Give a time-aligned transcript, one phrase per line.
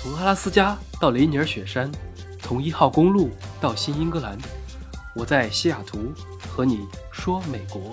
[0.00, 1.90] 从阿拉斯加到雷尼尔雪山，
[2.38, 4.38] 从一号公路到新英格兰，
[5.16, 7.90] 我在西雅图和你说美国。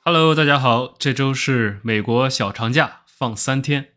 [0.00, 3.88] Hello，大家好，这周是美国小长假，放三天。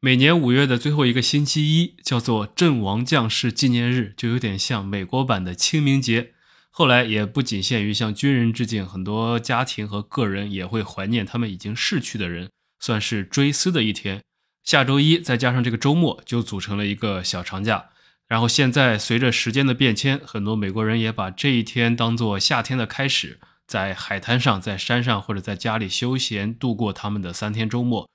[0.00, 6.32] 每年五月的最后一个星期一叫做阵亡将士纪念日，就有点像美国版的清明节。
[6.72, 12.50] 后来也不仅限于向军人致敬，很多家庭和个人也会怀念他们已经逝去的人。
[12.78, 14.22] 算是追思的一天，
[14.62, 17.90] 下周一再加上这个周末，就组成了一个小长假。
[18.26, 28.08] 然后现在随着时间的变迁，很多美国人也把这一天当做夏天的开始，在海滩上、在山上或者在家里休闲度过他们的三天周末。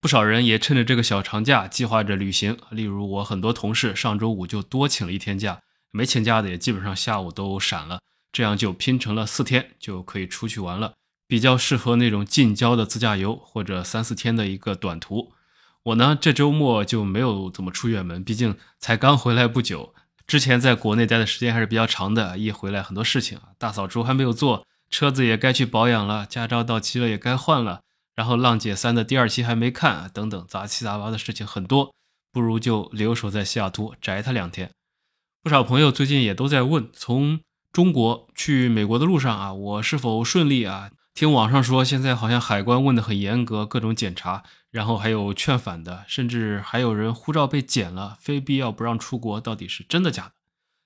[0.00, 5.60] 不少人也趁着这个小长假计划着旅行，例如我很多同事上周五就多请了一天假，
[5.90, 8.00] 没请假的也基本上下午都闪了，
[8.32, 10.94] 这样就拼成了四天，就可以出去玩了。
[11.32, 15.32] 比较适合那种近郊的自驾游或者三四天的一个短途。
[15.84, 19.94] 我呢，这周末就没有怎么出远门，毕竟才刚回来不久。
[20.26, 27.80] 之前在国内待的时间还是比较长的，一回来很多事情啊，大扫除还没有做，车子也该去保养了，驾照到期了也该换了，
[28.14, 31.94] 然后《浪姐三》的第二期还没看，等等杂七杂八的事情很多，
[32.30, 34.70] 不如就留守在西雅图宅他两天。
[35.42, 37.40] 不少朋友最近也都在问，从
[37.72, 40.90] 中国去美国的路上啊，我是否顺利啊？
[41.14, 50.32] 听网上说，现在好像海关问的很严格，各种检查，然后还有劝返的，甚至还有人护照被剪了，非必要不让出国，到底是真的假的？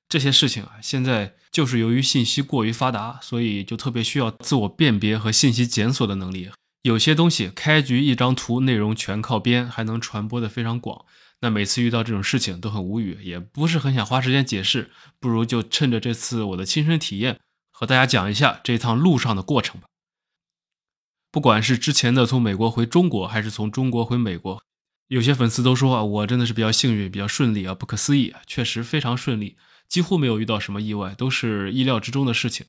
[0.08, 6.50] 这些事情啊，现在就是由于信息过于发达，所以就特别需要自我辨别和信息检索的能力。
[6.82, 11.04] 有些东西开局一张图，内容全靠编，还能传播的非常广。
[11.40, 14.90] 那每次遇到这种事情都很无语，也不是很想花时间解释，
[15.20, 17.38] 不如就趁着这次我的亲身体验，
[17.70, 19.86] 和大家讲一下这趟路上的过程吧。
[21.36, 24.62] 不管是之前的从美国回中国，还是从中国回美国，
[25.08, 32.64] 有些粉丝都说啊，我真的是比较幸运，比较顺利啊，不可思议啊，确实非常顺利，几乎没有遇到什么意外，都是意料之中的事情。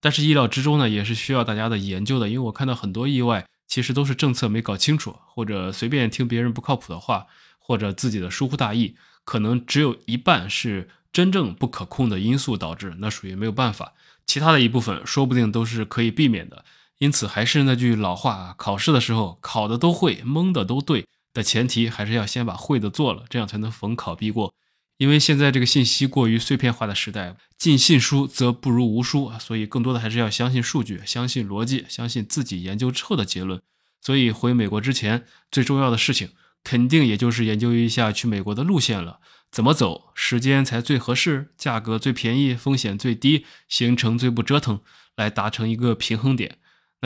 [0.00, 7.26] 但是意料之中呢，也是需要大家的研究的，因为我看到很多意外，其实都是政策没搞清楚，或者随便听别人不靠谱的话，
[7.58, 13.92] 或者自己的疏忽大意，可能只有一半是真正不可控的因素导致，那属于没有办法，
[14.26, 16.64] 其他的一部分说不定都是可以避免的。
[16.98, 24.54] 因此，还是那句老话啊，考试的时候考的都会，蒙的都对的前提，还是要先把会的做了，这样才能逢考必过。
[24.96, 33.60] 因为现在这个信息过于碎片化的时代，尽信书则不如无书，所以更多的还是要相信数据，相信逻辑，相信自己研究之后的结论。
[34.00, 36.30] 所以回美国之前，最重要的事情，
[36.64, 39.20] 肯定也就是研究一下去美国的路线了，
[39.50, 44.80] 怎么走，时间才最合适，价格最便宜，风险最低，行程最不折腾，
[45.14, 46.56] 来达成一个平衡点。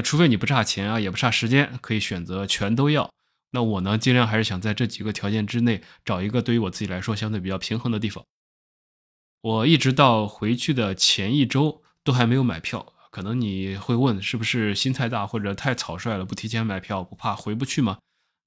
[0.02, 3.10] 除非你不差钱啊，也不差时间，可以选择全都要。
[3.52, 8.24] 那我呢，尽量还是想在这几个条件之内找一个对于我自己来说相对比较平衡的地方。
[9.40, 12.92] 我一直到回去的前一周都还没有买票。
[13.10, 17.98] 可能你会问，是不是心太大或者太草率了，不提前买票不怕回不去吗？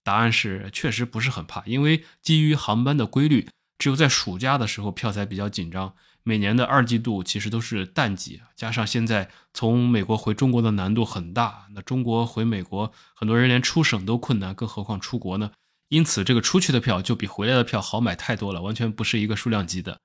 [0.06, 5.96] 答案是，确实不是很怕，因为基于航班的规律，只有在暑假的时候票才比较紧张。
[6.24, 15.52] 每年的二季度其实都是淡季，加上现在从美国回中国的难度很大，那中国回美国，很多人连出省都困难，更何况出国呢？
[15.90, 20.00] 因此，这个出去的票就比回来的票好买太多了，完全不是一个数量级的。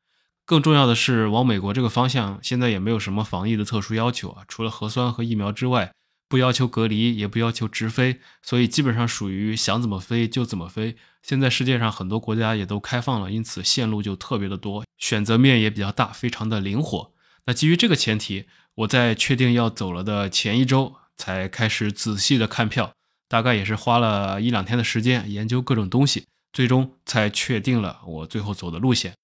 [0.44, 5.92] 更重要的是，往美国这个方向，现在也没有什么防疫的特殊要求啊，除了核酸和疫苗之外。
[6.30, 10.94] 不要求隔离，也不要求直飞，所以基本上属于想怎么飞就怎么飞。
[11.22, 17.12] 现在世界上很多国家也都开放了，因此线路就特别的多，选择面也比较大，非常的灵活。
[17.46, 18.46] 那基于这个前提，
[18.76, 22.92] 我在确定要走了的前一周才开始仔细的看票，
[23.28, 29.14] 大概也是花了一两天的时间研究各种东西，最终才确定了我最后走的路线。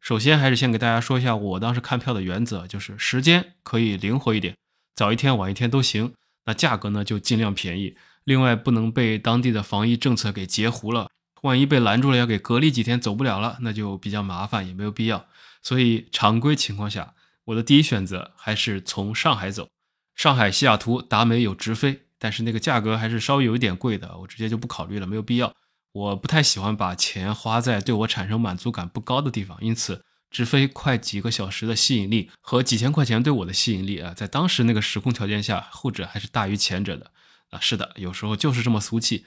[0.00, 4.54] 首先还是先给大家说一下我当时看票的原则，就是时间可以灵活一点。
[4.94, 6.12] 早一天晚一天都行，
[6.44, 7.96] 那价格呢就尽量便宜。
[8.24, 11.10] 另外不能被当地的防疫政策给截胡了，
[11.42, 15.26] 万一被拦住了要给隔离几天走不了了，那就比较麻烦，也没有必要。
[15.62, 19.68] 所以常规情况下，我的第一选择还是从上海走。
[20.14, 25.52] 上海西雅图达美有直飞，但是那个价格还是稍微有一点贵的，我直接就不考虑了，没有必要。
[25.92, 30.02] 我不太喜欢把钱花在对我产生满足感不高的地方，因此。
[30.30, 37.12] 直飞快几个小时的吸引力和几千块钱对我的吸引力啊，在当时那个时空条件下，后者还是大于前者的
[37.60, 39.24] 是的，有时候就是这么俗气。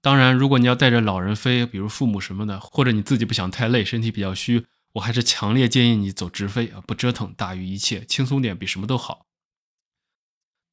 [0.00, 9.26] 当然，如果你要带着老人飞，比如父母什么的，或者你自己不想太累，身体比较虚，我还是强烈建议你走直飞啊，不折腾大于一切，轻松点比什么都好。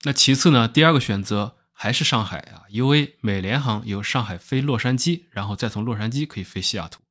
[0.04, 7.02] 那其次呢，第二个选择还是上海啊，UA 美联航由上海飞洛杉矶，然后再从洛杉矶可以飞西雅图。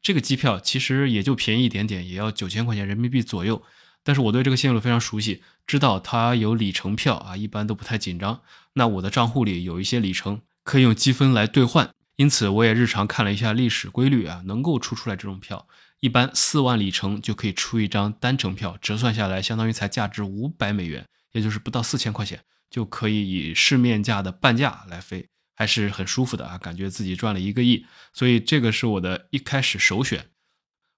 [0.00, 3.62] 这个机票其实也就便宜一点点，也要九千块钱人民币左右。
[4.06, 8.40] 但是我对这个线路非常熟悉，知道它有里程票啊，一般都不太紧张。
[8.74, 15.66] 那我的账户里有一些里程可以用积分来兑换，因此我也日常看了一下历史规律啊，能够出出来这种票，
[15.98, 25.26] 一般四万里程就可以出一张单程票，折算下来相当于才价值五百美元，也就是不到四千块钱，就可以以市面价的半价来飞。
[25.58, 30.26] 还是很舒服的啊，感觉自己赚了一个亿，所以这个是我的一开始首选。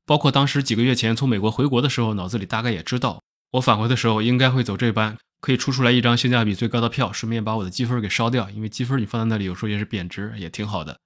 [0.09, 3.23] 包括当时几个月前从美国回国的时候，脑子里大概也知道，
[3.53, 10.99] 我返回的时候应该会走这班，可以出出来一张性价比最高的票，顺便把我的积分给烧掉，因为积分你放在那里有时候也是贬值，也挺好的。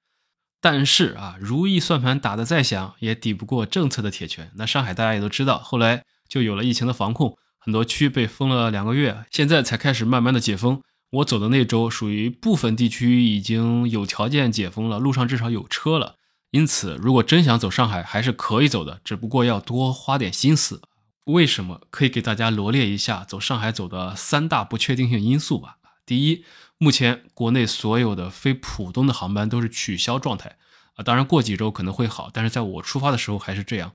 [0.60, 4.52] 但是啊，如意算盘打得再响，也抵不过政策的铁拳。
[4.54, 10.80] 那上海大家也都知道，后来就有了疫情的防控，很多区被封了两个月，现在才开始慢慢的解封。
[11.10, 16.14] 我走的那周属于部分地区已经有条件解封了，路上至少有车了。
[16.52, 20.82] 因此，如果真想走上海，还是可以走的，只不过要多花点心思。
[21.24, 21.80] 为什么？
[21.90, 25.78] 可以给大家罗列一下走上海走的三大不确定性因素吧。
[26.04, 26.44] 第一，
[26.76, 30.58] 目前国内所有的飞浦东的航班都是取消状态
[30.96, 33.92] 啊，当然过几周可能会好，但是在我出发的时候还是这样。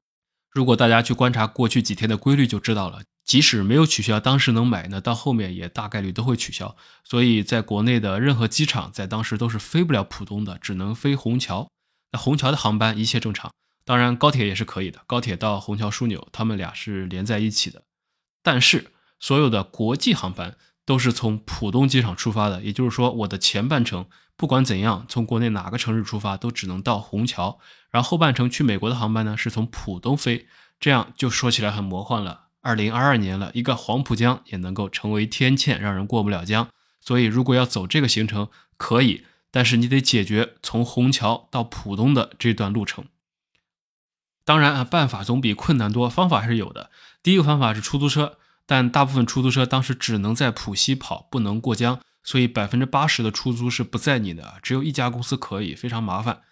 [0.52, 3.02] 如果大家去观察过去几天的规律，就知道了。
[3.24, 6.76] 即使没有取消，当时能买呢，到后面也大概率都会取消。
[7.04, 11.70] 所以，在国内的任何机场，在当时都是飞不了浦东的，只能飞虹桥。
[12.12, 13.52] 那虹桥的航班一切正常，
[13.84, 17.84] 当然高铁也是可以的，高铁到虹桥枢纽，他们俩是连在一起的。
[18.42, 20.56] 但是，所有的国际航班
[20.86, 24.06] 都是从浦东机场出发的，也就是说，我的前半程
[24.38, 27.60] 不管怎样，从国内哪个城市出发，都只能到虹桥，
[27.92, 30.48] 然后后半程去美国的航班呢，是从浦东飞，
[30.80, 32.46] 这样就说起来很魔幻了。
[32.62, 36.70] 二零二二年了，一个黄浦江也能够成为天堑，让人过不了江。
[37.02, 39.24] 所以，如果要走这个行程，可以，
[39.58, 43.06] 但是你得解决从虹桥到浦东的这段路程。
[44.46, 46.92] 当然啊，办法总比困难多，方法还是有的。
[47.24, 48.38] 第一个方法是出租车，
[48.68, 56.44] 但大部分出租车当时只能在浦西跑，不能过江，所以百分之八十的出租是不在你的，只有一家公司可以，非常麻烦。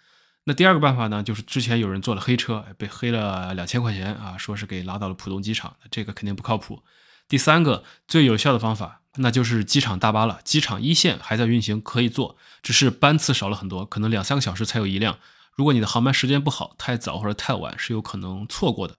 [0.42, 6.82] 那第二个办法呢，就是之前有人坐了黑车，被黑了两千块钱啊，说是给拉到了浦东机场，这个肯定不靠谱。
[7.28, 10.40] 第三个最有效的方法，那就是机场大巴了。
[10.44, 15.18] 机场一线还在运行，可以坐，只是班次少了很多，可能两三个小时才有一辆。
[15.54, 18.94] 如果你的航班时间不好，太早或者太晚，是有可能错过的。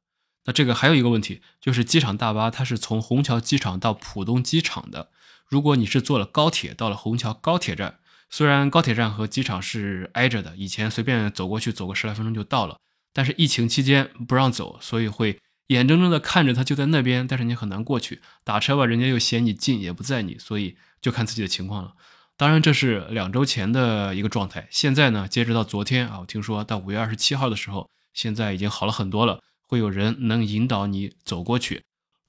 [0.45, 5.09] 那这个还有一个问题，就是机场大巴它是从虹桥机场到浦东机场的，
[5.47, 7.99] 如果你是坐了高铁到了虹桥高铁站。
[8.29, 12.77] 虽然高铁站和机场是挨着的，以前随便走过去走个十来分钟就到了，
[13.13, 21.93] 但是疫情期间不让走，所以会眼睁睁的看着他就在那边，但是你很难过去打车吧，人家又嫌你近，也不载你，所以就看自己的情况了。
[22.37, 31.83] 当然这是两周前的一个状态，现在呢，截止到昨天啊，我听说到五月二十七号的时候，现在已经好了很多了，会有人能引导你走过去，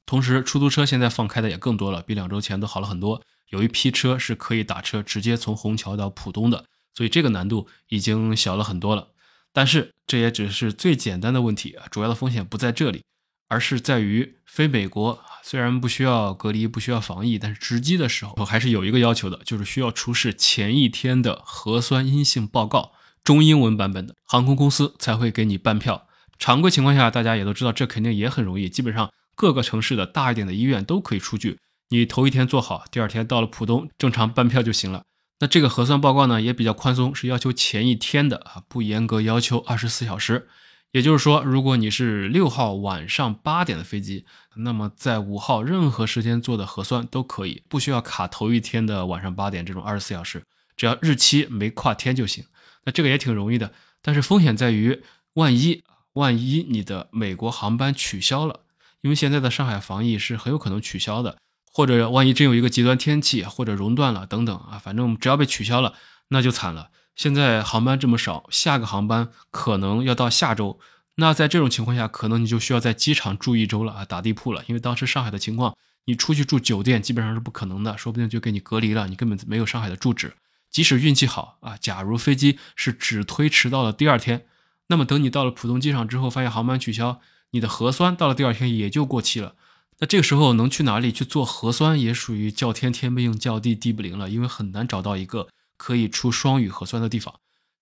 [0.06, 3.22] 同时出租车现在放开的也更多了，比两周前都好了很多。
[3.50, 9.08] 有一批车是可以打车直接从虹桥到浦东的，所以这个难度已经小了很多了。
[9.52, 13.04] 但是这也只是最简单的问题啊，主要的风险不在这里，
[13.48, 22.92] 而是在于飞美国虽然不需要隔离、不需要防疫，但是值机的时候还是有一个要求的，就是需要出示前一天的核酸阴性报告，
[23.24, 26.06] 中英文版本的，航空公司才会给你办票。
[26.38, 31.58] 常规情况下，大家也都知道，这肯定也很容易，基本上各个城市的大一点的医院都可以出具。
[31.88, 35.04] 你头一天做好，第二天到了浦东，正常办票就行了。
[35.40, 40.48] 那这个核酸报告呢，也比较宽松，是要求前一天的啊，不严格要求二十四小时。
[40.92, 44.24] 也就是说，如果你是六号晚上八点的飞机，
[44.56, 50.42] 那么在五号任何时间做的核酸都可以，不需要卡头一天的晚上八点这种二十四小时，
[50.76, 52.44] 只要日期没跨天就行。
[52.84, 55.02] 那这个也挺容易的，但是风险在于，
[55.34, 55.82] 万一
[56.14, 58.60] 万一你的美国航班取消了，
[59.02, 61.36] 因为现在的上海防疫是很有可能取消的。
[61.70, 65.94] 或者万一真有一个极端天气，或者熔断了等等啊，反正只要被取消了，
[66.28, 66.90] 那就惨了。
[67.18, 70.78] 现在航班这么少，下个航班可能要到下周，
[71.16, 74.62] 那在这种情况下，可能你就需要在机场住一周了啊，打地铺了。
[74.68, 80.34] 因为当时上海的情况，你出去住酒店基本上是不可能的，说不定就给你隔离了，你根本没有上海的住址。
[80.70, 84.46] 即使运气好啊，假如飞机是只推迟到了第二天，
[84.86, 87.20] 那么等你到了浦东机场之后，发现航班取消，
[87.50, 89.56] 你的核酸到了第二天也就过期了。
[89.98, 95.48] 那这个时候能去哪里去做核酸，也属于叫天天不应，叫地地不灵了，因为很难找到一个
[95.78, 97.34] 可以出双语核酸的地方。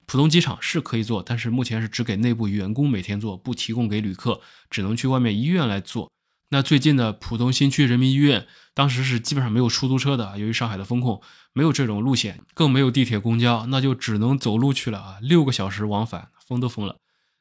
[0.07, 6.09] 浦东机场是可以做，但是目前是只给内部员工每天做，不提供给旅客，只能去外面医院来做。
[6.51, 11.21] 那最近的浦东新区人民医院，当时是基本上没有出租车的，由于上海的风控，
[11.53, 16.99] 没有这种路线，更没有地铁、公交，那就只能走路去了啊，六个小时往返，疯都疯了。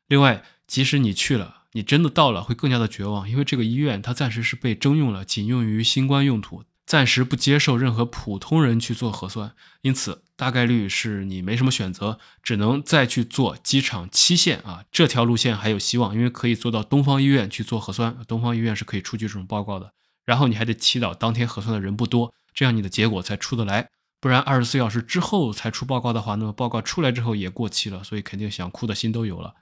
[0.07, 6.63] 另外，即使你去了，你真的到了，会更加的绝望，因为这个医院它暂时是被征用了，仅用于新冠用途。
[6.85, 19.93] 暂时不接受任何普通人去做核酸，因此大概率是你没什么选择，只能再去做机场七线啊这条路线还有希望，因为可以做到东方医院去做核酸，东方医院是可以出具这种报告的。
[20.25, 23.89] 然后你还得祈祷当天核酸的人不多，这样你的结果才出得来，
[24.19, 29.55] 不然二十四小时之后才出报告的话，那么报告出来之后也过期了，所以肯定想哭的心都有了。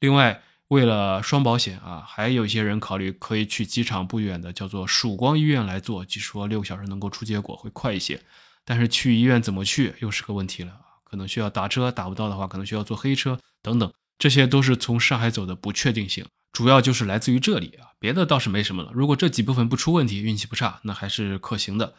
[0.00, 0.42] 另外。
[0.68, 8.20] 为了双保险啊，还有一些人考虑可以去机场不远的叫做曙光医院来做，据说六个小时能够出结果，会快一些。
[8.64, 10.72] 但是去医院怎么去又是个问题了，
[11.04, 18.90] 可能需要打车，打不到的话可能需要坐黑车等等，这些都是从上海走的不确定性，主要就是来自于这里啊，别的倒是没什么了。
[18.94, 21.94] 如果这几部分不出问题，运气不差，那还是可行的。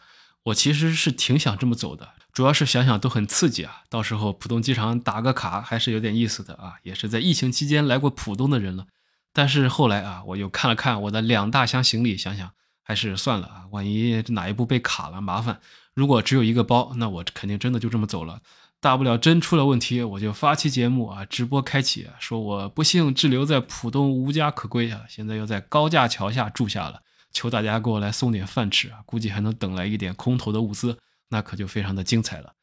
[0.46, 3.84] 我其实是挺想这么走的，主要是想想都很刺激啊。
[3.90, 6.76] 到时候浦东机场打个卡还是有点意思的啊。
[6.84, 8.86] 也是在疫情期间来过浦东的人了，
[9.34, 12.52] 但是后来啊，我又看了看我的两大箱行李，想想
[12.84, 13.64] 还是算了啊。
[13.72, 15.60] 万一哪一步被卡了，麻烦。
[15.94, 18.42] 如果只有一个包，那我肯定真的就这么走了。
[18.80, 27.02] 大不了真出了问题，我就发期节目啊，直播开启，说我不幸滞留在浦东无家可归啊，现在要在高架桥下住下了。
[27.36, 29.04] 求大家给我来送点饭吃啊！
[29.06, 32.54] 估计还能等来一点空投的物资，那可就非常的精彩了。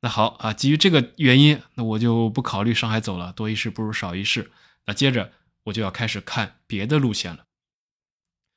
[0.00, 4.50] 那好啊，基于这个原因，那我就不考虑上海走了，多一事不如少一事。
[4.86, 5.30] 那接着
[5.64, 7.44] 我就要开始看别的路线了。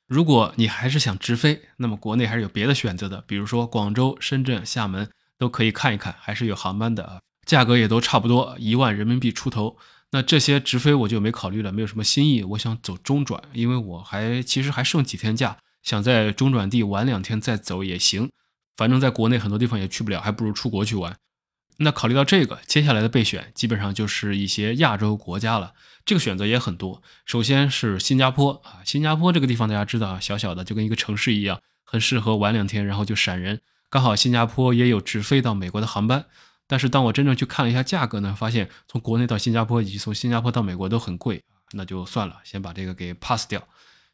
[0.06, 9.76] 如果你还是想直飞，那么国内还是有别的选择的，比如说广州、深圳、厦门都可以看一看，还是有航班的啊，价格也都差不多，一万人民币出头。
[10.10, 12.42] 那这些直飞我就没考虑了，没有什么新意。
[12.42, 18.30] 我想走中转，因为我还其实还剩几天假，想在中转地玩两天再走也行。
[18.76, 21.16] 反正在国内很多地方也去不了，还不如出国去玩。
[21.78, 25.74] 那考虑到这个，接下来的备选基本上就是一些亚洲国家了。
[26.04, 27.02] 这个选择也很多。
[27.26, 33.60] 首先是新加坡啊，新加坡这个地方大家知道啊，小小的就跟一个城市一样，很适合玩两天，然后就闪人。
[33.90, 36.24] 刚好新加坡也有直飞到美国的航班。
[36.68, 43.66] 但是当我真正去看了一下价格呢，发现从国内到新加坡以及从新加坡到美国都很贵，那就算了，先把这个给 pass 掉。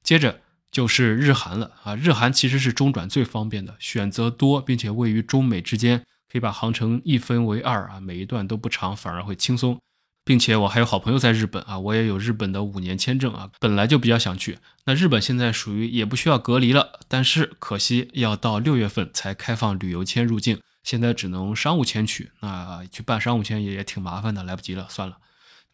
[0.02, 5.98] 接着就是日韩了啊，日韩其实是中转最方便的，选择多，并且位于中美之间，
[6.30, 9.78] 可以把航程一分为二啊，每一段都不长，反而会轻松。
[10.26, 14.58] 并且我还有好朋友在日本啊，我也有日本的五年签证啊，本来就比较想去。
[14.86, 20.60] 那日本现在属于也不需要隔离了，但是可惜要到六月份才开放旅游签入境。
[20.84, 25.18] 现在只能商务签取，那去办商务签也也挺麻烦的，来不及了，算了。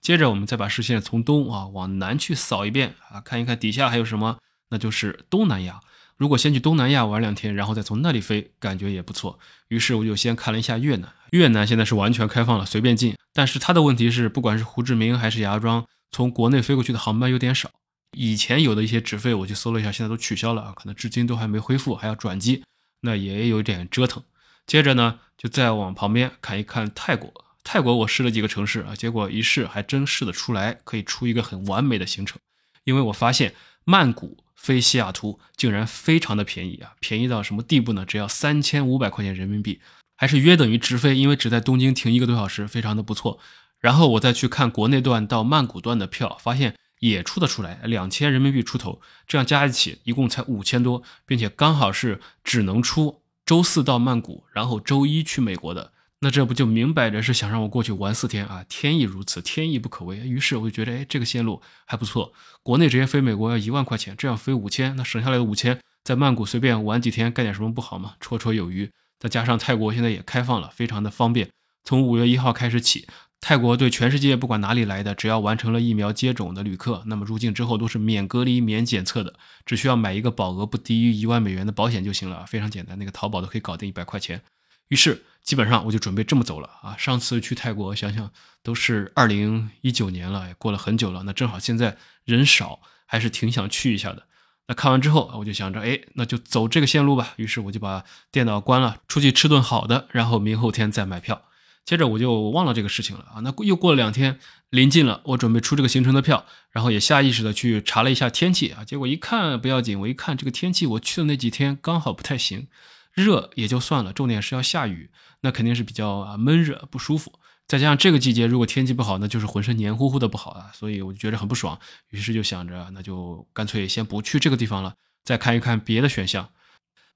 [0.00, 4.38] 接着我们再把视线从东啊往南去扫一遍啊，看一看底下还有什么，
[4.70, 5.80] 那就是东南亚。
[6.16, 9.38] 如果先去东南亚玩两天，然后再从那里飞，感觉也不错。
[9.68, 13.16] 于是我就先看了一下越南，越南现在是完全开放了，随便进。
[13.32, 17.70] 但是它的问题是，不管是胡志明还是芽庄，从国内飞过去的航班有点少。
[18.16, 22.64] 以前有的一些直飞，我去搜了一下，现在都取消了啊，可能至今都还没恢复，还要转机，
[23.00, 24.22] 那也有点折腾。
[24.70, 27.44] 接着呢，就再往旁边看一看泰国。
[27.64, 32.38] 泰国我试了几个城市啊，结果一试还真试得出来，可以出一个很完美的行程。
[32.84, 38.06] 因为我发现曼谷飞西雅图竟然非常的便宜啊，便宜到什么地步呢？
[38.06, 39.80] 只要三千五百块钱人民币，
[40.16, 43.40] 还是约等于直飞，因为只在东京停一个多小时，非常的不错。
[43.80, 53.19] 然后我再去看国内段到曼谷段的票，发现也出得出来，两千人民币出头，这样加一起一共才五千多，并且刚好是只能出。
[53.50, 58.64] 周四到曼谷，然后周一去美国的，那这不就明摆着是想让我过去玩四天啊？
[58.68, 60.18] 天意如此，天意不可违。
[60.18, 62.32] 于是我就觉得，哎，这个线路还不错。
[62.62, 68.14] 国内直接飞美国要一万块钱，这样飞五千，那省下来的五千，在曼谷随便玩几天，干点什么不好吗？
[68.20, 68.88] 绰绰有余。
[69.18, 71.50] 再加上泰国现在也开放了，非常的方便。
[71.82, 73.08] 从五月一号开始起。
[73.40, 84.42] 泰国对全世界不管哪里来的，只要完成了疫苗接种的旅客，那么入境之后都是免隔离、免检测的，只需要买一个保额不低于一万美元的保险就行了，非常简单，那个淘宝都可以搞定一百块钱。
[84.88, 86.96] 于是基本上我就准备这么走了啊！
[86.98, 88.30] 上次去泰国，想想
[88.62, 94.24] 都是二零一九年了，过了很久了，那正好现在人少，还是挺想去一下的。
[94.66, 97.34] 那看完之后，我就想着，哎，那就走这个线路吧。
[97.36, 101.42] 于是我就把电脑关了，出去吃顿好的，然后明后天再买票。
[101.84, 112.68] 接着我就忘了这个事情了啊，那又过了两天，临近了，我准备出这个行程的票，然后也下意识的去查了一下天气啊，结果一看不要紧，我一看这个天气，我去的那几天刚好不太行，
[113.12, 115.10] 热也就算了，重点是要下雨，
[115.40, 124.94] 那肯定是比较闷热不舒服，再加上这个季节如果天气不好，那就是浑身黏糊糊的不好啊，所以我就觉得很不爽，于是就想着那就干脆先不去这个地方了，
[125.24, 126.50] 再看一看别的选项。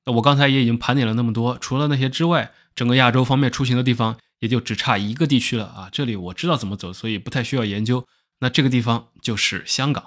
[0.07, 5.89] 那我刚才也已经盘点了那么多，除了那些之外，整个亚洲方面出行的地方也就只差一个地区了啊。
[5.91, 8.07] 这里我知道怎么走，所以不太需要研究。
[8.41, 10.07] 那这个地方就是香港。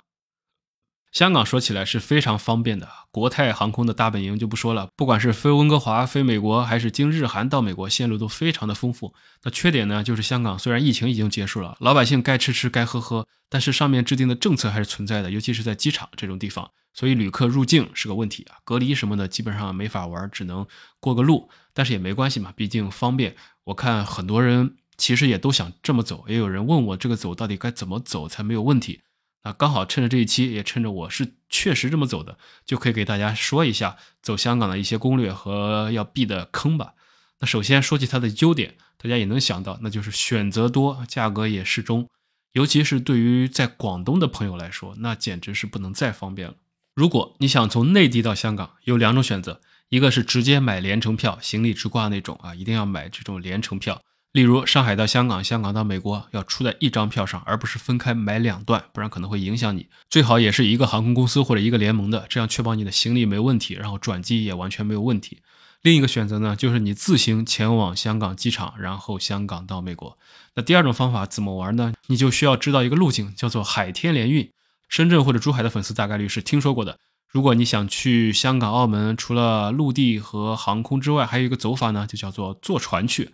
[1.13, 9.15] 香港说起来是非常方便的，国泰航空的大本营就不说了，不管是飞温哥华、飞美国，还是经日韩到美国，线路都非常的丰富。
[9.43, 20.67] 那缺点呢，就是香港虽然疫情已经结束了，老百姓该吃吃该喝喝，但是上面制定的政策还是存在的，尤其是在机场这种地方，所以旅客入境是个问题啊，隔离什么的基本上没法玩，只能
[20.99, 21.49] 过个路。
[21.73, 23.35] 但是也没关系嘛，毕竟方便。
[23.67, 29.01] 我看很多人其实也都想这么走，也有人问我这个走到底该怎么走才没有问题。
[29.43, 36.93] 那刚好趁着这一期，也趁着我是确实这么走的，就可以给大家说一下走香港的一些攻略和要避的坑吧。
[37.39, 42.07] 那首先说起它的优点，大家也能想到，那就是选择多，价格也适中。
[42.53, 46.55] 尤其是对于在广东的朋友来说，那简直是不能再方便了。
[46.95, 54.01] 如果你想从内地到香港，有两种选择，一个是直接买连程票，行李直挂那种啊，一定要买这种连程票。
[54.33, 59.87] 例如上海到香港，香港到美国要出在一张票上，而不是分开买两段，不然可能会影响你。
[60.09, 65.39] 最好也是一个航空公司或者一个联盟的，这样确保你的行李没问题，然后转机也完全没有问题。
[65.81, 70.17] 另一个选择呢，就是你自行前往香港机场，然后香港到美国。
[70.55, 71.93] 那第二种方法怎么玩呢？
[72.07, 74.51] 你就需要知道一个路径，叫做海天联运。
[74.89, 76.97] 深圳或者珠海的粉丝大概率是听说过的。
[77.37, 83.29] 如果你想去香港、澳门，除了陆地和航空之外，还有一个走法呢，就叫做坐船去。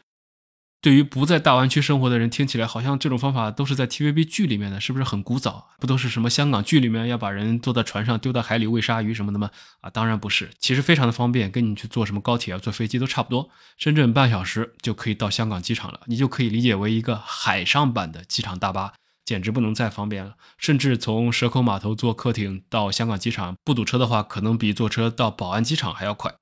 [0.81, 5.69] 对于不在大湾区生活的人，听起来好像这种方法都是在 TVB 剧里面的，是不是很古早？
[5.79, 9.49] 不都是什么香港剧里面要把人坐在船上丢到海里喂鲨鱼什么的吗？
[9.79, 13.49] 啊，当然不是，其实非常的方便，跟你去坐什么高铁啊、坐飞机都差不多。
[13.77, 18.91] 深圳半小时就可以到香港机场了，你就可以理解为一个海上版的机场大巴，
[19.25, 20.35] 简直不能再方便了。
[20.57, 26.35] 甚至从蛇口码头坐客艇到香港机场，不堵车的话，可能比坐车到宝安机场还要快。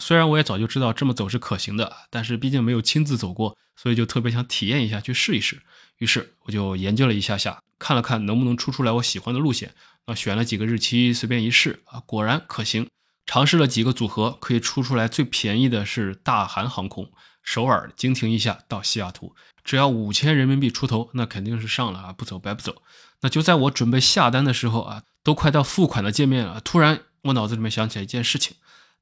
[0.00, 5.62] 虽然我也早就知道这么走是可行的，但是毕竟没有亲自走过，所以就特别想体验一下，去试一试。
[5.98, 9.74] 于是我就研究了一下下，看了看能不能出出来我喜欢的路线。
[10.06, 12.88] 啊，选了几个日期，随便一试啊，果然可行。
[13.26, 19.34] 尝试了几个组合，可以出出来最便宜的是大韩航空，首尔经停一下到西雅图，
[19.70, 22.82] 只要五千人民币出头，那肯定是上了啊，不走白不走。
[23.20, 28.56] 那就在我准备下单的时候啊，都快到付款的界面了，突然我脑子里面想起来一件事情。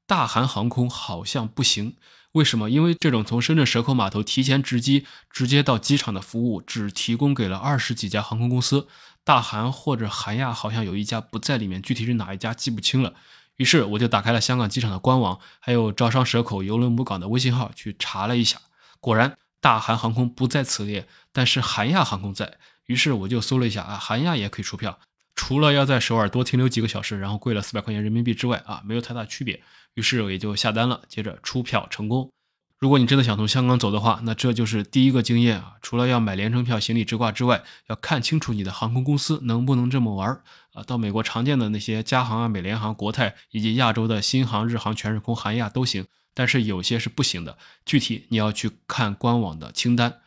[0.05, 1.95] 大韩航空好像不行，
[2.33, 2.69] 为什么？
[2.69, 8.87] 因为这种从深圳蛇口码头提前值机直接到机场的服务，只提供给了二十几家航空公司。
[9.23, 13.15] 大韩或者韩亚好像有一家不在里面，具体是哪一家记不清了。
[13.55, 18.59] 于是我就打开了香港机场的官网，还有招商蛇口邮轮母港的微信号去查了一下，
[18.99, 22.57] 果然大韩航空不在此列，但是韩亚航空在。
[22.85, 24.99] 于是我就搜了一下啊，韩亚也可以出票，
[25.35, 29.61] 除了要在首尔多停留几个小时，然后贵了四百块钱人民币之外啊，没有太大区别。
[29.93, 32.31] 于是我也就下单了，接着出票成功。
[32.79, 35.73] 如果你真的想从香港走的话，那这就是第一个经验啊！
[35.81, 40.29] 除了要买联程票、行李直挂之外，要看清楚你的航空公司能不能这么玩
[40.71, 40.81] 啊！
[40.87, 46.05] 到美国常见的那些加航啊、美联航、国泰，以及亚洲的新航、日航、全日空、韩亚都行，
[46.39, 50.21] 但是有些是不行的，具体你要去看官网的清单。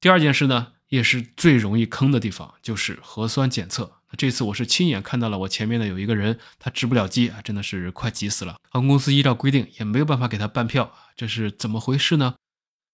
[0.00, 4.00] 第二件事呢，也是最容易坑的地方，就是核酸检测。
[4.18, 8.56] 这次我是亲眼看到了，我前面的有一个人，他值不了机啊，真的是快急死了。
[8.68, 12.34] 航空公司依照规定也没有办法给他办票，这是怎么回事呢？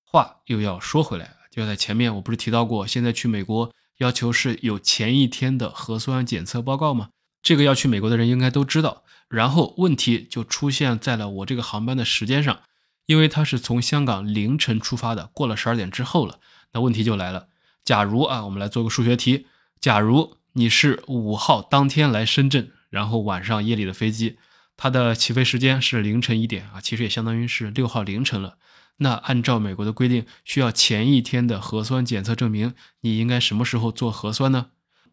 [0.05, 7.09] 话又要说回来，就在前面我不是提到过，现在去美国要求是有前一天的核酸检测报告吗？
[7.43, 9.05] 这个要去美国的人应该都知道。
[9.29, 12.61] 然后问题就出现在了我这个航班的时间上，
[13.07, 16.41] 因为他是从香港凌晨出发的，过了十二点之后了。
[16.73, 17.49] 那问题就来了，
[17.85, 19.47] 假如啊，我们来做个数学题，
[19.81, 20.37] 假如。
[20.55, 24.37] 你是五号当天来深圳，然后晚上夜里的飞机，
[24.77, 28.57] 它的起飞时间是凌晨一点啊，其实也相当于是六号凌晨了。
[28.97, 34.71] 那按照美国的规定，需要前一天的核酸检测证明，你应该什么时候做核酸呢？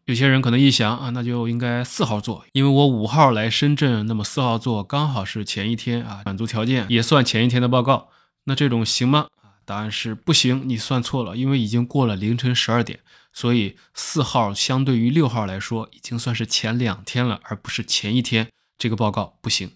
[0.08, 8.08] 有些人可能一想啊，那就应该四号做，因为我五号来深圳，那么四号做刚好是前一天啊，满足条件也算前一天的报告。
[8.46, 9.28] 那这种行吗？
[9.66, 13.02] 答案是不行，你算错了，因为已经过了凌晨十二点。
[13.34, 18.48] 所以四号相对于六号来说，已经算是前两天了，而不是前一天。
[18.78, 19.72] 这个报告不行。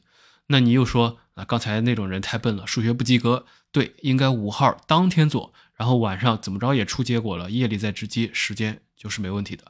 [0.48, 3.46] 那你又说啊，刚才那种人太笨了，数学不及格。
[3.74, 9.65] 对，应该五号当天做，然后晚上怎么着也出结果了，夜里再值机，时间就是没问题的。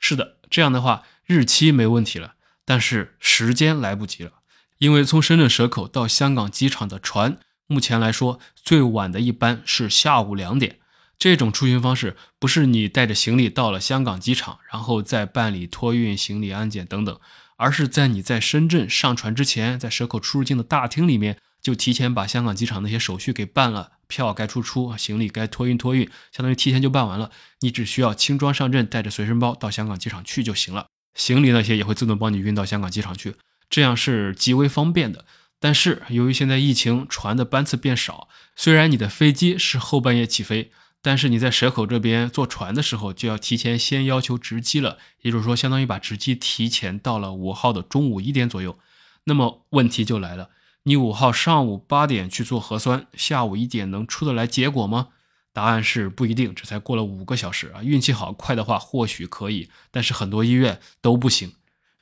[0.00, 2.34] 是的，这样的话日期没问题了，
[2.64, 4.32] 但是时间来不及了，
[4.78, 10.78] 因为从深圳蛇口到香港机场的船，目前来说最晚的一班是下午两点。
[11.18, 17.20] 这种出行方式不是你带着行李到了香港机场，然后再办理托运、行李安检等等，
[17.56, 27.30] 而是在你在深圳上船之前，在蛇口出入境的大厅里面就提前把香港机场那些手续给办了，票该出出，行李该托运托运，相当于提前就办完了。
[27.60, 30.86] 你只需要轻装上阵，带着随身包到香港机场去就行了。
[31.14, 33.36] 行李那些也会自动帮你运到香港机场去，
[33.68, 35.24] 这样是极为方便的。
[35.58, 40.70] 但是由于现在疫情，船的班次变少，虽然你的飞机是后半夜起飞。
[41.02, 48.78] 但是你在蛇口这边坐船的时候，就要提前先要求值机了，也就是说，相当于把值机提前到了五号的中午一点左右。
[49.24, 50.50] 那么问题就来了，
[50.84, 55.08] 你五号上午八点去做核酸，下午一点能出得来结果吗？
[55.52, 61.52] 答案是不一定，这才过了五个小时啊，运气好快的话或许可以，但是很多医院都不行。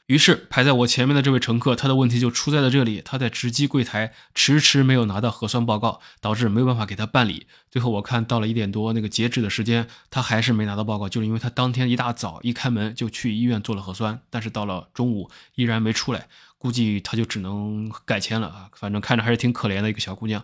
[0.08, 3.02] 于是排在我前面的这位乘客，他的问题就出在了这里。
[3.04, 7.46] 他在值机柜台迟迟没有拿到核酸报告，导致没有办法给他办理。
[7.70, 18.70] 最后我看到了一点多那个截止的时间，他还是没拿到报告，就是因为他当天一大早一开门就去医院做了核酸，但是到了中午依然没出来，估计他就只能改签了啊。
[18.72, 20.42] 反正看着还是挺可怜的一个小姑娘。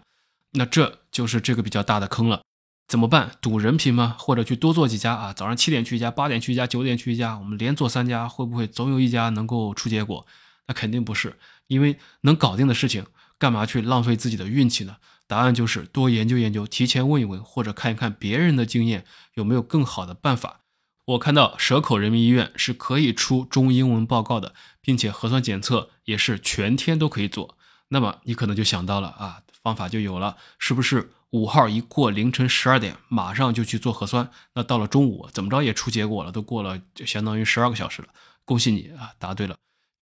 [0.53, 2.43] 那这就是这个比较大的坑了。
[2.87, 3.33] 怎么办？
[3.41, 4.15] 赌人品吗？
[4.19, 5.33] 或者去多做几家啊？
[5.33, 10.27] 早上七点去一家，八点去一家，九点去一家，我们连做三家，会不会总有一家能够出结果？
[10.67, 13.07] 那肯定不是，因为能搞定的事情，
[13.39, 14.97] 干嘛去浪费自己的运气呢？
[15.27, 20.61] 答案就是多研究研究，提前问一问，或者看一看别人的经验，有没有更好的办法。
[21.07, 27.57] 我看到蛇口人民医院是可以出中英文报告的，并且核酸检测也是全天都可以做。
[27.89, 31.13] 那么你可能就想到了啊，方法就有了，是不是？
[31.35, 34.31] 五号一过凌晨十二点，马上就去做核酸。
[34.55, 38.09] 那到了中午，怎么着也出结果了，都过了就相当于十二个小时了。
[38.45, 39.57] 恭喜你啊，答对了。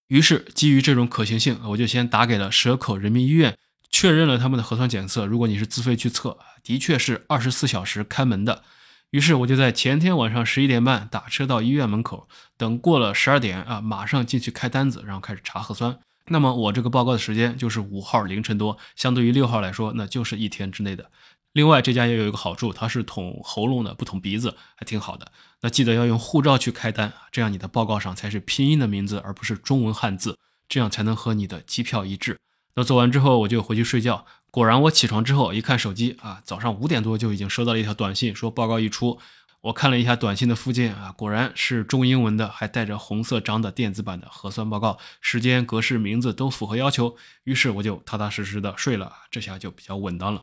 [0.08, 3.56] 于是基于这种可行性，我就先打给了蛇口人民医院，
[3.90, 5.24] 确认了他们的核酸检测。
[5.24, 8.62] 如果你是自费去测，的确是二十四小时开门的。
[9.08, 15.98] 于是我就在前天晚上十一点半打车到医院门口，等过了十二点啊，马上进去开单子，然后开始查核酸。
[16.26, 21.10] 那么我这个报告的时间就是五号凌晨多，相对于六号来说，那就是一天之内的。
[21.52, 25.32] 另外，这家也有一个好处，它是捅喉咙的，不捅鼻子，还挺好的。
[25.60, 32.38] 那记得要用护照去开单，这样你的报告上才是拼音的名字，而不是中文汉字，这样才能和你的机票一致。
[32.74, 34.24] 那做完之后，我就回去睡觉。
[34.50, 39.18] 果然，我起床之后一看手机啊，早上五点多就已经收到了一条短信，说报告一出。
[39.62, 47.16] 我看了一下短信的附件啊，果然是中英文的，还带着红色章的电子版的核酸报告，时间、格式、名字都符合要求。
[47.44, 50.40] 于是我就踏踏实实的睡了，这下就比较稳当了。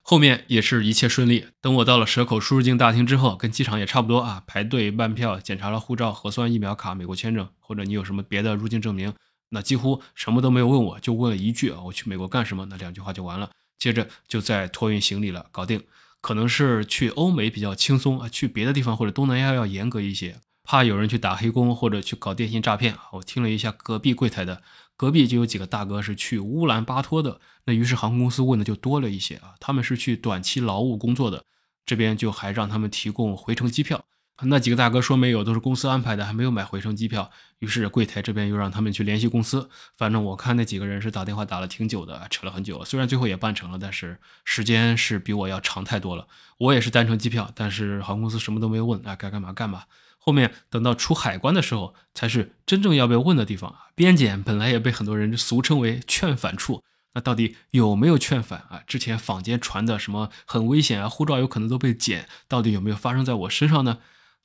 [0.00, 1.46] 后面也是一切顺利。
[1.60, 9.14] 等我到了蛇口出入境大厅之后，跟机场也差不多啊，排队办票，检查了护照、核酸、疫苗卡、美国签证，或者你有什么别的入境证明，
[9.50, 12.66] 那几乎什么都没有问我，就问了一句啊，我去美国干什么？
[12.66, 13.48] 那两句话就完了。
[13.78, 15.80] 接着就在托运行李了，搞定。
[16.22, 22.96] 可能是去欧美比较轻松啊，去别的地方或者东南亚要严格一些，怕有人去打黑工或者去搞电信诈骗。
[23.12, 24.62] 我听了一下隔壁柜台的，
[24.96, 31.44] 隔壁就有几个大哥是去乌兰巴托的，那于是航空公司问的就多了一些啊，他们是去短期劳务工作的，
[31.84, 34.04] 这边就还让他们提供回程机票。
[34.44, 37.30] 那几个大哥说没有，都是公司安排的，还没有买回程机票。
[37.60, 39.70] 于是柜台这边又让他们去联系公司。
[39.96, 42.84] 反正我看那几个人是打电话打了挺久的，扯了很久。
[42.84, 46.26] 虽然最后也办成了，但是时间是比我要长太多了。
[46.58, 49.84] 我也是单程机票，但是航空公司什么都没问，啊，该干嘛干嘛。
[50.18, 53.74] 后面等到出海关的时候，才是真正要被问的地方。
[53.94, 56.82] 边检本来也被很多人俗称为劝返处，
[57.14, 58.82] 那到底有没有劝返啊？
[58.86, 63.98] 之前坊间传的什么很危险啊，护照有可能都被检，到底有没有发生在我身上呢？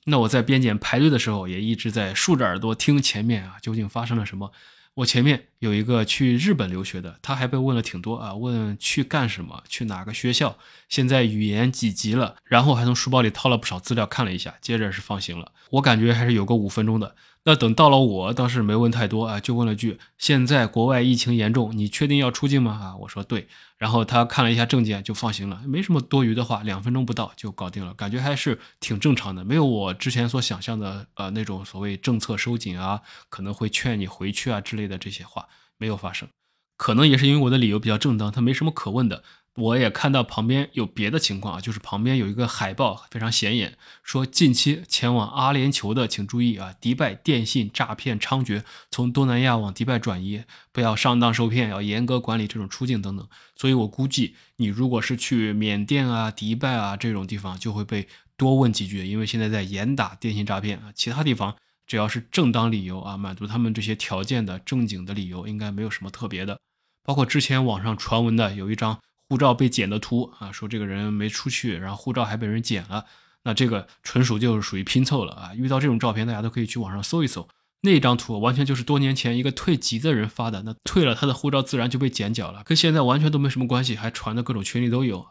[0.09, 4.51] 那我在边检排队的时候，也一直在竖着耳朵听前面啊，究竟发生了什么？
[4.95, 15.51] 我前面有一个去日本留学的，他还被问了挺多啊，问去干什么，去哪个学校，现在语言几级了，然后还从书包里掏了不少资料看了一下，接着是放行了。
[15.71, 17.15] 我感觉还是有个五分钟的。
[17.47, 23.47] 那等到了，我倒是没问太多啊，就问了句：“现在国外疫情严重，你确定要出境吗？”啊，我说对。
[23.77, 36.27] 然后他看了一下证件，就放行了，没什么多余的话，两分钟不到就搞定了，感觉还是挺正常的，没有我之前所想象的呃那种所谓政策收紧啊，可能会劝你回去啊之类的这些话没有发生，
[36.75, 39.23] 可能也是因为我的理由比较正当，他没什么可问的。
[39.57, 53.27] 我也看到旁边有别的情况啊，就是旁边有一个海报非常显眼，说近期前往阿联酋的请注意啊，迪拜电信诈骗猖獗，从东南亚往迪拜转移，不要上当受骗，要严格管理这种出境等等。
[53.55, 60.91] 所以我估计你如果是去缅甸啊、迪拜啊这种地方，就会被多问几句，因为现在在严打电信诈骗啊。
[60.93, 61.55] 其他地方
[61.87, 66.59] 只要是正当理由啊，满足他们这些条件的正经的理由，应该没有什么特别的。
[67.03, 68.99] 包括之前网上传闻的有一张。
[69.29, 73.05] 护照被剪的图啊，说这个人没出去，然后护照还被人剪了，
[73.43, 75.51] 那这个纯属就是属于拼凑了啊！
[75.55, 77.47] 遇到这种照片，大家都可以去网上搜一搜，
[77.81, 85.25] 那张图完全就是多年前一个退籍的人发的，那退了他的护照自然就被剪角了，跟现在完全都没什么关系，还传的各种群里都有。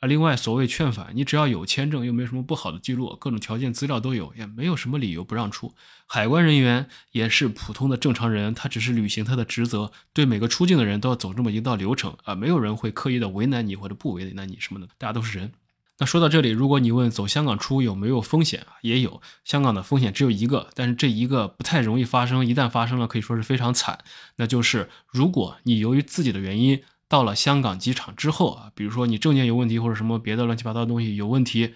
[0.00, 5.74] 啊，另外所谓劝返，你只要有签证，又没什么不好的记录，各种条件资料都有，也没有什么理由不让出。
[6.06, 15.50] 海关人员也是普通的正常人，他只是履行他的职责，对每个出境的人都要走这么一道流程啊，没有人会刻意的为难你或者不为难你什么的，大家都是人。
[15.98, 23.98] 那说到这里，如果你问走香港出有没有风险啊，也有，香港的风险只有一个，但是这一个不太容易发生，一旦发生了，可以说是非常惨，
[24.36, 26.80] 那就是如果你由于自己的原因。
[27.08, 31.74] 到了香港机场之后啊，比如说你证件有问题或者什么别的乱七八糟的东西有问题，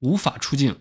[0.00, 0.76] 无法出境，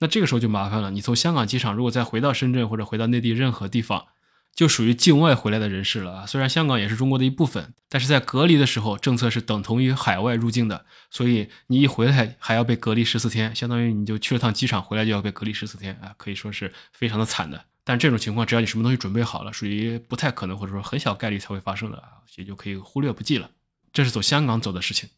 [0.00, 0.90] 那这个时候就麻烦了。
[0.90, 4.06] 你从香港机场如果再回到深圳或者回到内地任何地方，
[4.54, 6.26] 就属于境外回来的人士了啊。
[6.26, 17.66] 虽然香港也是中国的一部分，但是在隔离的时候政策是等同于海外入境的，所以你一回来还要被隔离十四天，相当于你就去了趟机场回来就要被隔离十四天啊，可以说是非常的惨的。
[17.88, 23.48] 但这种情况，只要你什么东西准备好了，属于不太可能或者说很小概率才会发生的啊，也就可以忽略不计了。
[23.92, 25.08] 这是走香港走的事情，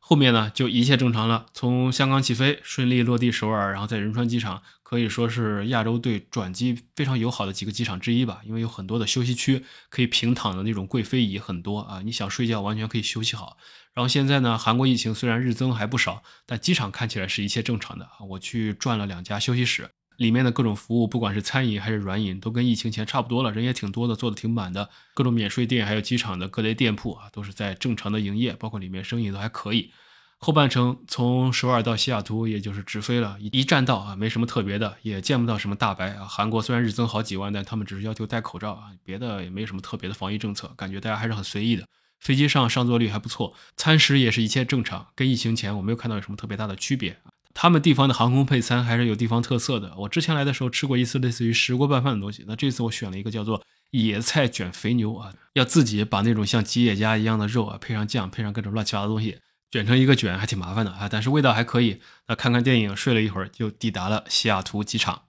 [0.00, 1.46] 后面呢就一切正常了。
[1.54, 13.56] 从香港起飞，顺利落地首尔，然后在仁川机场，可以说是亚洲对转机非常友好的几个机场之一吧，因为有很多的休息区，可以平躺的那种贵妃椅很多啊，你想睡觉完全可以休息好。
[13.92, 18.26] 然后现在呢，韩国疫情虽然日增还不少，但机场看起来是一切正常的啊。
[18.30, 19.88] 我去转了两家休息室。
[20.16, 24.88] 里面的各种服务，不管是餐饮还是软饮，都跟疫情前差不多了，人也挺多的，做的挺满的。
[25.14, 29.92] 各种免税店，还有机场的各类店铺啊，都是在正常的营业，包括里面生意都还可以。
[30.38, 36.26] 后半程从首尔到西雅图，也就是直飞了，一站到啊，没什么特别的，也见不到什么大白啊。
[36.26, 41.86] 韩国虽然日增好几万，但他们只是要求戴口罩啊，别的也没什么特别的防疫政策，感觉大家还是很随意的。
[42.20, 47.16] 飞机上上座率还不错，餐食也是一切正常，跟疫情前我没有看到有什么特别大的区别。
[47.54, 49.94] 他们地方的航空配餐还是有地方特色的。
[49.96, 53.62] 我之前来的时候吃过一次类似于石锅拌饭的东西，那这次我选了一个叫做
[53.92, 59.38] 野菜卷肥牛啊，要自己把那种像吉野家一样的肉啊，配上酱，配上各种乱七八糟的东西，
[59.70, 62.00] 卷成一个卷，还挺麻烦的啊，但是味道还可以。
[62.26, 65.22] 那看看电影，睡了一会儿，就抵达了西雅图机场。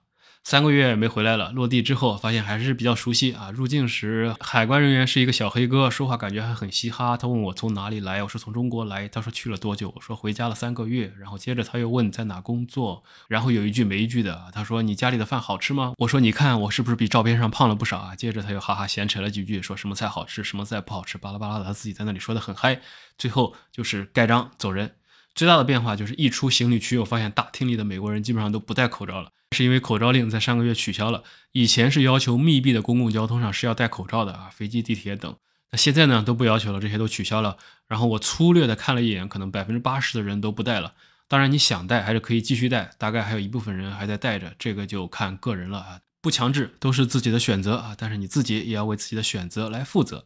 [0.46, 3.50] 三个月没回来了，落地之后发现还是比较熟悉啊。
[3.50, 7.16] 入境时海关人员是一个小黑哥，说话感觉还很嘻哈。
[7.16, 9.08] 他问我从哪里来，我说从中国来。
[9.08, 11.12] 他说去了多久，我说回家了三个月。
[11.18, 15.94] 然后接着他又问在哪工作，然后有一句没一句的，他说你家里的饭好吃吗？
[15.98, 18.14] 我说你看我是不是比照片上胖了不少啊？
[18.14, 22.80] 接着他又哈哈闲扯了几句，说什么菜好吃，什么菜不好吃，巴拉巴拉的，他自己在那里说的很嗨。
[23.18, 24.92] 最后就是盖章走人。
[25.36, 31.22] 最大的变化就是一出行李区，我发现大厅里的美国人基本上都不戴口罩了，是因为口罩令在上个月取消了。
[31.52, 35.36] 以前是要求密闭的公共交通上是要戴口罩的啊，飞机、地铁等。
[35.70, 37.58] 那现在呢都不要求了，这些都取消了。
[37.86, 40.94] 然后我粗略的看了一眼，可能百分之八十的人都不戴了。
[41.28, 47.94] 当然你想戴还是可以继续戴，大概还有一部分人还在戴着，这个就看个人了啊，不强制，都是自己的选择啊。
[47.98, 50.24] 但是你自己也要为自己的选择来负责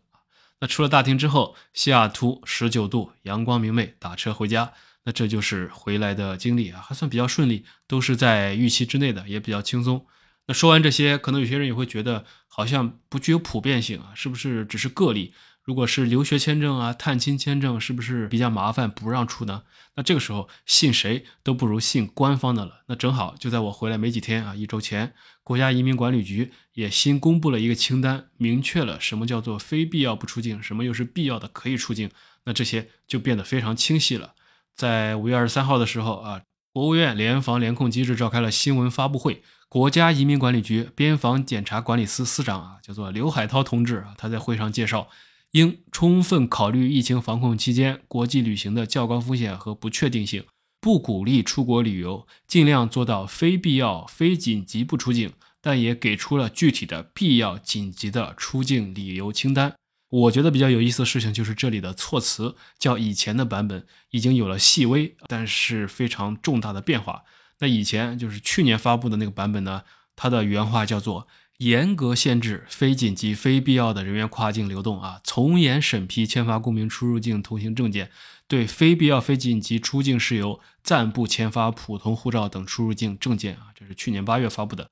[0.60, 4.72] 那出了大厅之后，西雅图十九度，阳光明媚，打车回家。
[5.04, 10.06] 那这就是回来的经历啊，还算比较顺利，都是在预期之内的，也比较轻松。
[10.46, 15.32] 那说完这些，可能有些人也会觉得好像不具有普遍性啊，是不是只是个例？
[15.62, 19.62] 如果是留学签证啊、探亲签证，是不是比较麻烦，不让出呢？
[19.94, 22.82] 那这个时候信谁都不如信官方的了。
[22.88, 25.12] 那正好就在我回来没几天啊，一周前，
[25.44, 32.10] 国家移民管理局也新公布了一个清单，明确了什么叫做非必要不出境，什么又是必要的可以出境。
[32.44, 34.34] 那这些就变得非常清晰了。
[34.80, 36.40] 在五月二十三号的时候啊，
[36.72, 45.08] 国务院联防联控机制召开了新闻发布会，国家移民管理局边防检查管理司司长啊，叫做刘海涛同志啊，他在会上介绍，
[45.50, 50.44] 应充分考虑疫情防控期间国际旅行的较高风险和不确定性，
[50.80, 59.74] 不鼓励出国旅游，尽量做到非必要、非紧急不出境，但也给出了具体的必要、紧急的出境理由清单。
[60.10, 67.22] 我觉得比较有意思的事情就是这里的措辞，较以前的版本已经有了细微但是非常重大的变化。
[67.60, 69.82] 那以前就是去年发布的那个版本呢，
[70.16, 78.10] 它的原话叫做“严格限制非紧急、非必要的人员跨境流动啊，从严审批签发公民出入境通行证件，
[78.48, 84.88] 对非必要、非紧急出境事由暂不签发普通护照等出入境证件啊。”这是去年八月发布的。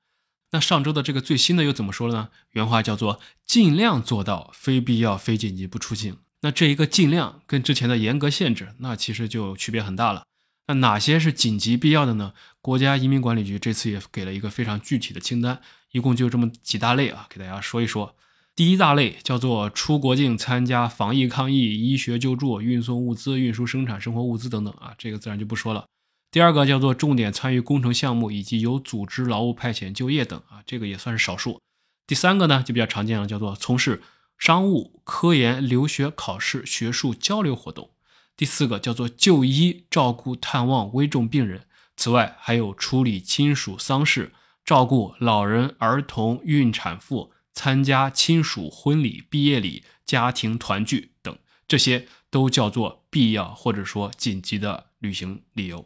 [0.51, 2.29] 那上周的这个最新的又怎么说了呢？
[2.51, 6.17] 原话叫做“尽量做到非必要、非紧急不出境”。
[6.41, 10.23] 那这一个“尽量”跟之前的严格限制，那其实就区别很大了。
[10.67, 12.33] 那哪些是紧急必要的呢？
[12.61, 18.15] 国家移民管理局这次也给了一个非常具体的清单，一共就这么几大类啊，给大家说一说。
[18.55, 25.85] 第一大类叫做出国境参加防疫抗疫、医学救助、运送物资、运输生产生活物资等等啊，这个自然就不说了。
[26.31, 31.59] 第二个叫做重点参与工程项目以及有组织劳务派遣就业等啊，这个也算是少数。
[32.05, 34.03] 第三个呢就比较常见了，叫做从事
[34.37, 37.91] 商务、科研、留学、考试、学术交流活动。
[38.37, 41.65] 第四个叫做就医、照顾、探望危重病人。
[41.97, 44.31] 此外，还有处理亲属丧事、
[44.63, 51.37] 照顾老人、儿童、孕产妇、参加亲属婚礼、毕业礼、家庭团聚等，
[51.67, 55.85] 这些都叫做必要或者说紧急的旅行理由。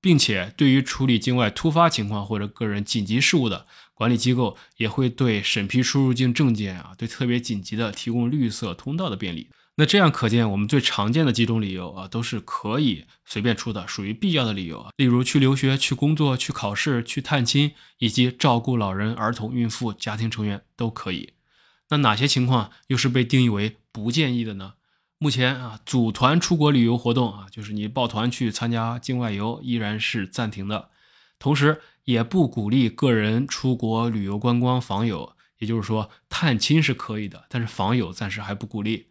[0.00, 9.50] 并且，对于处理境外突发情况或者个人紧急事务的管理机构，也会对审批出入境证件啊，对特别紧急的提供绿色通道的便利。
[9.76, 14.90] 那这样可见，我们最常见的几种理由啊，都是可以随便出的，属于必要的理由啊。
[14.96, 21.32] 例如去留学、去工作、去考试、去探亲，以及照顾老人、儿童、孕妇、家庭成员都可以。
[21.88, 24.74] 那哪些情况又是被定义为不建议的呢？
[25.22, 30.88] 目前啊，组团出国旅游活动啊，就是你抱团去参加境外游，依然是暂停的。
[31.38, 39.08] 同时，也不鼓励个人出国旅游观光访友，也就是说，探亲是可以的，但是访友暂时还不鼓励。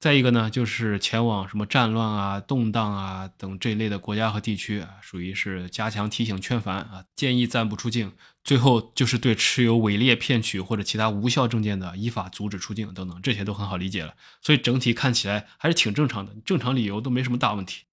[0.00, 8.12] 再一个呢，就是前往什么战乱啊、动荡啊等这一类的国家和地区啊，属于是加强提醒劝返啊，建议暂不出境。
[8.44, 14.14] 最后就是对持有伪劣骗取或者其他无效证件的，依法阻止出境等等，这些都很好理解了。
[14.40, 17.86] 所以整体看起来还是挺正常的，正常理由都没什么大问题。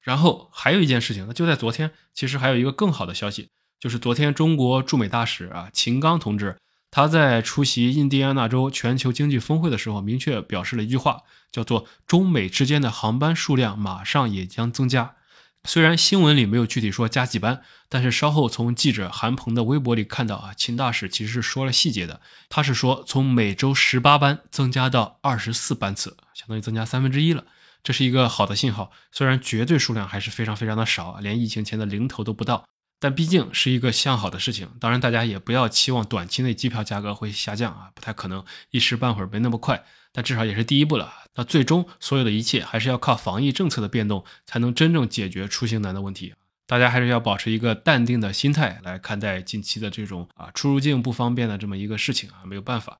[0.00, 6.56] 然后还有一件事情，那就在昨天，其实还有一个更好的消息，就是昨天中国驻美大使啊秦刚同志。
[6.92, 15.16] 他在出席印第安纳州全球经济峰会的时候，明确表示了一句话，叫做“中美之间的航班数量马上也将增加”。
[15.64, 22.20] 虽然新闻里没有具体说加几班，但是稍后从记者韩鹏的微博里看到啊，秦大使其实是说了细节的。
[22.50, 27.44] 他是说从每周十八班增加到二十四班次，相当于增加三分之一了。
[27.82, 32.64] 这是一个好的信号，虽然绝对数量还是非常非常的少，连疫情前的零头都不到。
[33.02, 39.84] 但毕竟是一个向好的事情，当然大家也不要期望短期内机票价格会下降啊，不太可能，一时半会儿没那么快。
[40.12, 41.12] 但至少也是第一步了。
[41.34, 46.34] 那最终所有的一切还是要靠防疫政策的变动，才能真正解决出行难的问题。
[46.64, 52.98] 大家还是要保持一个淡定的心态来看待近期的这种啊出入境不方便的这么一个事情啊，没有办法。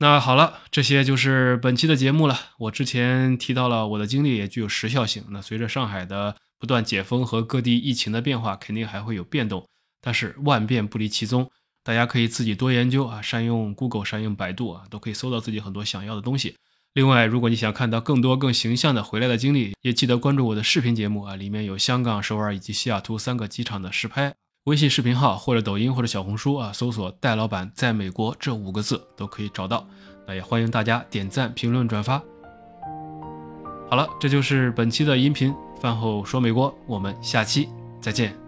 [0.00, 2.36] 那好了，这些就是本期的节目了。
[2.58, 5.24] 我之前提到了我的经历也具有时效性。
[5.28, 6.34] 那随着上海的。
[6.58, 9.66] 不断解封和各地疫情的变化，肯定还会有变动，
[10.00, 11.50] 但是万变不离其宗，
[11.84, 16.56] 大家可以自己多研究啊，善用 Google，善用百度啊，都可以搜到自己很多想要的东西。
[16.94, 24.34] 另外，如果你想看到更多更形象的回来的经历，也记得关注我的视频节目啊，里面有香港、首尔以及西雅图三个机场的实拍。
[24.64, 29.86] 微信视频号或者抖音或者小红书啊，搜索“戴老板在美国”这五个字都可以找到。
[30.26, 32.20] 那也欢迎大家点赞、评论、转发。
[33.88, 35.54] 好了，这就是本期的音频。
[35.80, 37.68] 饭后说美国，我们下期
[38.00, 38.45] 再见。